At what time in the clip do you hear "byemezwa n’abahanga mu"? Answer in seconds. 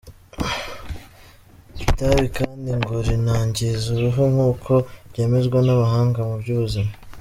5.09-6.35